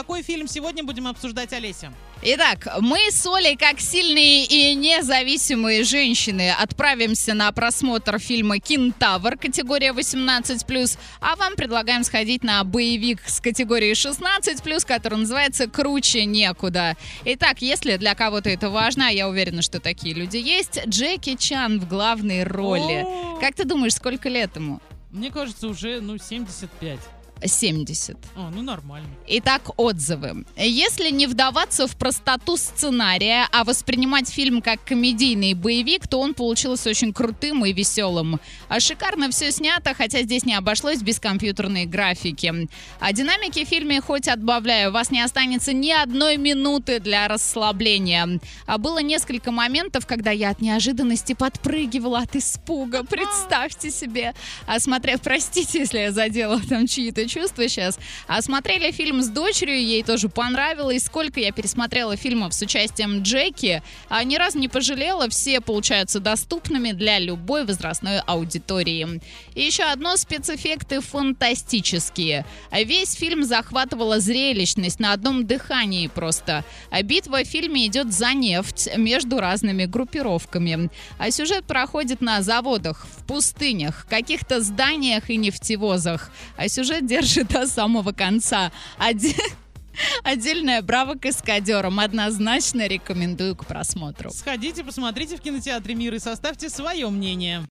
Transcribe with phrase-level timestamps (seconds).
[0.00, 1.92] какой фильм сегодня будем обсуждать, Олеся?
[2.22, 9.92] Итак, мы с Олей, как сильные и независимые женщины, отправимся на просмотр фильма «Кентавр» категория
[9.92, 16.96] 18+, а вам предлагаем сходить на боевик с категорией 16+, который называется «Круче некуда».
[17.26, 21.78] Итак, если для кого-то это важно, а я уверена, что такие люди есть, Джеки Чан
[21.78, 23.06] в главной роли.
[23.38, 24.80] Как ты думаешь, сколько лет ему?
[25.10, 27.00] Мне кажется, уже, ну, 75.
[27.44, 28.16] 70.
[28.36, 29.08] О, ну, нормально.
[29.26, 30.44] Итак, отзывы.
[30.56, 36.90] Если не вдаваться в простоту сценария, а воспринимать фильм как комедийный боевик, то он получился
[36.90, 38.40] очень крутым и веселым.
[38.68, 42.68] А шикарно все снято, хотя здесь не обошлось без компьютерной графики.
[42.98, 48.40] А динамики в фильме, хоть отбавляю, у вас не останется ни одной минуты для расслабления.
[48.66, 53.04] А было несколько моментов, когда я от неожиданности подпрыгивала от испуга.
[53.04, 54.34] Представьте себе.
[54.66, 57.98] А смотря, простите, если я задела там чьи-то чувства сейчас.
[58.26, 61.04] А смотрели фильм с дочерью, ей тоже понравилось.
[61.04, 65.28] Сколько я пересмотрела фильмов с участием Джеки, а ни разу не пожалела.
[65.30, 69.20] Все получаются доступными для любой возрастной аудитории.
[69.54, 72.44] И еще одно, спецэффекты фантастические.
[72.72, 76.64] Весь фильм захватывала зрелищность на одном дыхании просто.
[76.90, 80.90] А битва в фильме идет за нефть между разными группировками.
[81.18, 86.30] А сюжет проходит на заводах, в пустынях, каких-то зданиях и нефтевозах.
[86.56, 88.72] А сюжет держит до самого конца.
[88.98, 89.36] Оде-
[90.24, 92.00] Отдельная браво каскадерам.
[92.00, 94.30] Однозначно рекомендую к просмотру.
[94.30, 97.66] Сходите, посмотрите в кинотеатре «Мир» и составьте свое мнение.